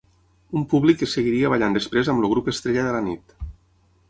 Un 0.59 0.63
públic 0.71 0.97
que 1.01 1.09
seguiria 1.11 1.51
ballant 1.55 1.77
després 1.77 2.11
amb 2.15 2.25
el 2.25 2.33
grup 2.33 2.51
estrella 2.55 2.89
de 2.89 2.97
la 2.97 3.05
nit. 3.11 3.39